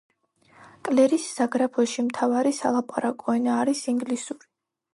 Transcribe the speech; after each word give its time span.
კლერის 0.87 1.27
საგრაფოში 1.33 2.05
მთავარი 2.09 2.55
სალაპარაკო 2.61 3.39
ენა 3.41 3.59
არის 3.65 3.83
ინგლისური. 3.95 4.51